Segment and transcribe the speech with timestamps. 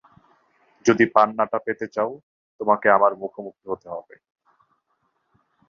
[0.85, 2.11] যদি পান্নাটা পেতে চাও,
[2.59, 4.15] তোমাকে আমার মুখোমুখি হতে হবে।